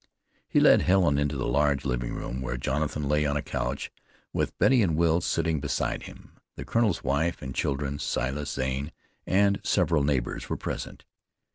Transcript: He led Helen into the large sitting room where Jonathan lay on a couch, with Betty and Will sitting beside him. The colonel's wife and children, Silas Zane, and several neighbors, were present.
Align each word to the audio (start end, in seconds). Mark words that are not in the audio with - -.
He 0.47 0.59
led 0.59 0.81
Helen 0.81 1.19
into 1.19 1.37
the 1.37 1.45
large 1.45 1.83
sitting 1.83 2.15
room 2.15 2.41
where 2.41 2.57
Jonathan 2.57 3.07
lay 3.07 3.23
on 3.23 3.37
a 3.37 3.43
couch, 3.43 3.91
with 4.33 4.57
Betty 4.57 4.81
and 4.81 4.95
Will 4.95 5.21
sitting 5.21 5.59
beside 5.59 6.05
him. 6.05 6.39
The 6.55 6.65
colonel's 6.65 7.03
wife 7.03 7.43
and 7.43 7.53
children, 7.53 7.99
Silas 7.99 8.49
Zane, 8.49 8.93
and 9.27 9.61
several 9.63 10.01
neighbors, 10.03 10.49
were 10.49 10.57
present. 10.57 11.03